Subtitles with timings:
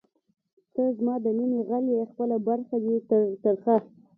[0.73, 3.75] ته زما د نیمې غل ئې خپله برخه دی تر ترخه